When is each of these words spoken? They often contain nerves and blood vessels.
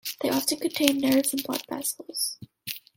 They 0.19 0.29
often 0.31 0.57
contain 0.57 0.97
nerves 0.99 1.31
and 1.31 1.43
blood 1.43 1.61
vessels. 1.69 2.39